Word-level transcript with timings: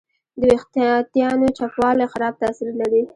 د 0.39 0.41
وېښتیانو 0.51 1.47
چپوالی 1.57 2.05
خراب 2.13 2.33
تاثیر 2.41 2.71
لري. 2.81 3.01